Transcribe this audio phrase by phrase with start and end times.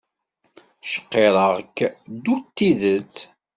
[0.89, 1.77] Cqirreɣ-k
[2.11, 3.15] ddu d tidet!